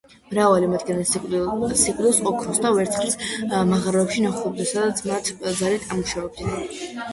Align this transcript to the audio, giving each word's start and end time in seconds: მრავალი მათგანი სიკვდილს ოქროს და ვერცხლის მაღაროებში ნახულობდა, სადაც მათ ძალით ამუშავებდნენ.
მრავალი 0.29 0.69
მათგანი 0.69 1.03
სიკვდილს 1.09 2.21
ოქროს 2.31 2.63
და 2.65 2.73
ვერცხლის 2.79 3.15
მაღაროებში 3.73 4.25
ნახულობდა, 4.27 4.69
სადაც 4.75 5.05
მათ 5.13 5.33
ძალით 5.63 5.89
ამუშავებდნენ. 5.93 6.69